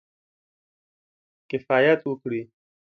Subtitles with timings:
[1.49, 2.41] کفایت وکړي.